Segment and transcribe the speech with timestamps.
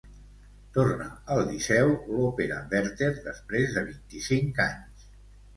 [0.77, 1.05] Torna
[1.35, 5.07] al Liceu l'òpera "Werther" després de vint-i-cinc anys.